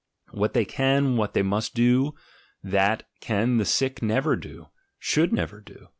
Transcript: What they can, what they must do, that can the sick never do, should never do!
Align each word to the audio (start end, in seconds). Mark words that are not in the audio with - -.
What 0.31 0.55
they 0.55 0.65
can, 0.65 1.15
what 1.15 1.35
they 1.35 1.43
must 1.43 1.75
do, 1.75 2.15
that 2.63 3.03
can 3.19 3.57
the 3.57 3.65
sick 3.65 4.01
never 4.01 4.35
do, 4.35 4.69
should 4.97 5.31
never 5.31 5.59
do! 5.61 5.89